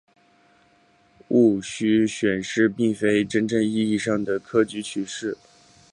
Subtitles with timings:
[1.27, 5.37] 戊戌选试并非真正意义的科举取士。